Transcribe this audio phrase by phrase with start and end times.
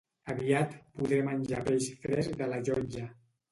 [0.35, 3.07] Aviat podré menjar peix fresc de la llotja